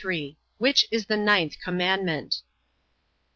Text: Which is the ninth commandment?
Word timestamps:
Which 0.57 0.87
is 0.89 1.05
the 1.05 1.15
ninth 1.15 1.57
commandment? 1.63 2.41